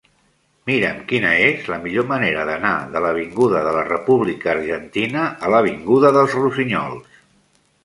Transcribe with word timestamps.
Mira'm 0.69 1.01
quina 1.11 1.33
és 1.49 1.67
la 1.71 1.77
millor 1.83 2.07
manera 2.11 2.45
d'anar 2.51 2.71
de 2.95 3.03
l'avinguda 3.05 3.63
de 3.69 3.75
la 3.77 3.85
República 3.91 4.51
Argentina 4.55 5.29
a 5.51 5.55
l'avinguda 5.57 6.15
dels 6.19 6.37
Rossinyols. 6.43 7.25